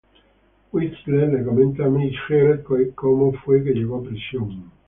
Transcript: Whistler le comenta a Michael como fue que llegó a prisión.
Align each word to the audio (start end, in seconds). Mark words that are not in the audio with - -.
Whistler 0.71 1.27
le 1.31 1.43
comenta 1.45 1.85
a 1.85 1.89
Michael 1.91 2.63
como 2.95 3.33
fue 3.33 3.63
que 3.63 3.69
llegó 3.73 3.97
a 3.97 4.03
prisión. 4.03 4.71